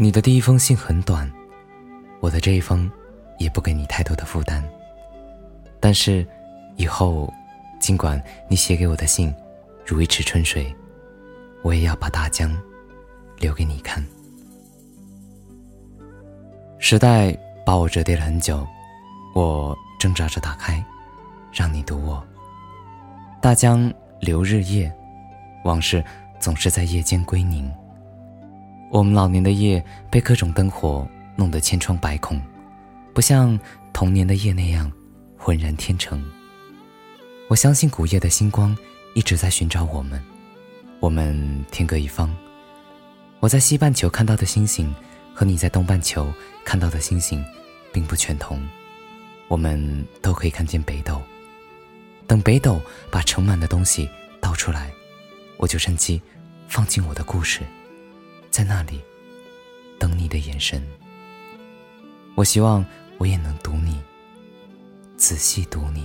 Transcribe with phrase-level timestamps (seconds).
[0.00, 1.28] 你的第一封信很短，
[2.20, 2.88] 我的这一封
[3.36, 4.62] 也不给你太多的负担。
[5.80, 6.24] 但是，
[6.76, 7.28] 以后
[7.80, 9.34] 尽管你写给我的信
[9.84, 10.72] 如一池春水，
[11.64, 12.56] 我也要把大江
[13.38, 14.00] 留给你看。
[16.78, 17.36] 时代
[17.66, 18.64] 把我折叠了很久，
[19.34, 20.80] 我挣扎着打开，
[21.52, 22.24] 让你读我。
[23.42, 24.92] 大江流日夜，
[25.64, 26.04] 往事
[26.38, 27.68] 总是在夜间归宁。
[28.90, 31.06] 我们老年的夜被各种灯火
[31.36, 32.40] 弄得千疮百孔，
[33.12, 33.58] 不像
[33.92, 34.90] 童年的夜那样
[35.36, 36.24] 浑然天成。
[37.48, 38.76] 我相信古夜的星光
[39.14, 40.22] 一直在寻找我们，
[41.00, 42.34] 我们天各一方。
[43.40, 44.94] 我在西半球看到的星星，
[45.34, 46.32] 和你在东半球
[46.64, 47.44] 看到的星星，
[47.92, 48.60] 并不全同。
[49.48, 51.22] 我们都可以看见北斗。
[52.26, 54.08] 等北斗把盛满的东西
[54.40, 54.90] 倒出来，
[55.56, 56.20] 我就趁机
[56.68, 57.60] 放进我的故事。
[58.58, 59.00] 在那里，
[60.00, 60.82] 等你的眼神。
[62.34, 62.84] 我希望
[63.16, 63.96] 我也能读你，
[65.16, 66.02] 仔细读你。